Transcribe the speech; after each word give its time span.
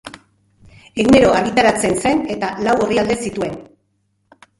Egunero 1.01 1.35
argitaratzen 1.39 1.93
zen 2.05 2.23
eta 2.37 2.49
lau 2.69 2.73
orrialde 2.87 3.19
zituen. 3.27 3.55